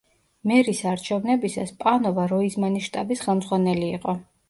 [0.51, 4.23] მერის არჩევნებისას, პანოვა როიზმანის შტაბის ხელმძღვანელი იყო.